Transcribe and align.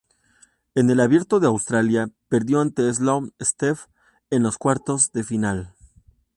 En 0.73 0.89
el 0.89 0.99
Abierto 0.99 1.39
de 1.39 1.45
Australia 1.45 2.09
perdió 2.27 2.59
ante 2.59 2.91
Sloane 2.91 3.33
Stephens 3.39 3.87
en 4.31 4.41
los 4.41 4.57
cuartos 4.57 5.11
de 5.11 5.23
final. 5.23 5.75